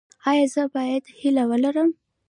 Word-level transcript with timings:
ایا 0.29 0.45
زه 0.53 0.63
باید 0.75 1.03
هیله 1.19 1.43
ولرم؟ 1.49 1.89